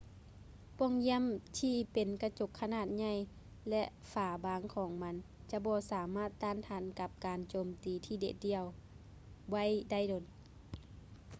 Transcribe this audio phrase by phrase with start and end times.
[0.77, 1.23] ປ່ອງຢ້ຽມ
[1.59, 3.13] ທີ່ເປັນກະຈົກຂະໜາດໃຫຍ່
[3.69, 5.15] ແລະ ຝາບາງໆຂອງມັນ
[5.51, 8.63] ຈະບໍ່ສາມາດຕ້ານທານກັບການໂຈມຕີທີ່ເດັດດ່ຽວ
[9.49, 10.23] ໄວ້ໄດ້ດົນ